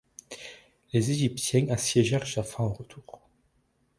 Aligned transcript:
Les 0.93 1.11
Égyptiens 1.11 1.69
assiégèrent 1.69 2.25
Jaffa 2.25 2.63
en 2.63 2.73
retour. 2.73 3.29